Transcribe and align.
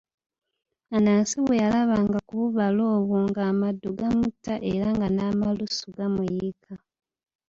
Anansi 0.95 1.35
bwe 1.45 1.55
yalabanga 1.63 2.17
ku 2.27 2.33
bubala 2.41 2.81
obwo 2.95 3.15
ng'amaddu 3.27 3.89
gamutta 3.99 4.53
era 4.73 4.87
nga 4.95 5.07
n'amalusu 5.15 5.85
gamuyiika. 5.97 6.73